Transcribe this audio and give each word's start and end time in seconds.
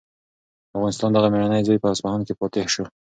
د 0.69 0.71
افغانستان 0.77 1.09
دغه 1.13 1.27
مېړنی 1.33 1.65
زوی 1.67 1.81
په 1.81 1.87
اصفهان 1.93 2.21
کې 2.27 2.37
فاتح 2.39 2.65
شو. 2.73 2.85